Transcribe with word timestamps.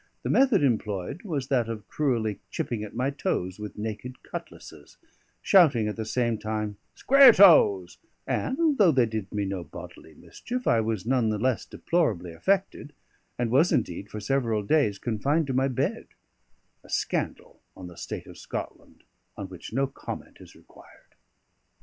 The 0.23 0.31
method 0.31 0.63
employed 0.63 1.21
was 1.21 1.49
that 1.49 1.69
of 1.69 1.87
cruelly 1.87 2.39
chipping 2.49 2.83
at 2.83 2.95
my 2.95 3.11
toes 3.11 3.59
with 3.59 3.77
naked 3.77 4.23
cutlasses, 4.23 4.97
shouting 5.43 5.87
at 5.87 5.95
the 5.95 6.05
same 6.05 6.39
time 6.39 6.77
"Square 6.95 7.33
toes"; 7.33 7.99
and 8.25 8.79
though 8.79 8.91
they 8.91 9.05
did 9.05 9.31
me 9.31 9.45
no 9.45 9.63
bodily 9.63 10.15
mischief, 10.15 10.65
I 10.65 10.81
was 10.81 11.05
none 11.05 11.29
the 11.29 11.37
less 11.37 11.65
deplorably 11.67 12.33
affected, 12.33 12.93
and 13.37 13.51
was 13.51 13.71
indeed 13.71 14.09
for 14.09 14.19
several 14.19 14.63
days 14.63 14.97
confined 14.97 15.45
to 15.45 15.53
my 15.53 15.67
bed: 15.67 16.07
a 16.83 16.89
scandal 16.89 17.61
on 17.77 17.85
the 17.85 17.95
state 17.95 18.25
of 18.25 18.39
Scotland 18.39 19.03
on 19.37 19.49
which 19.49 19.71
no 19.71 19.85
comment 19.85 20.37
is 20.39 20.55
required. 20.55 21.13